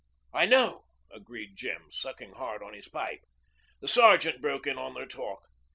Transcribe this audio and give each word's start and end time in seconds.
'I 0.33 0.47
know,' 0.47 0.85
agreed 1.11 1.55
Jem, 1.57 1.91
sucking 1.91 2.33
hard 2.33 2.63
at 2.63 2.73
his 2.73 2.87
pipe. 2.87 3.23
The 3.81 3.87
Sergeant 3.87 4.41
broke 4.41 4.65
in 4.65 4.79
on 4.79 4.95
their 4.95 5.05
talk. 5.05 5.45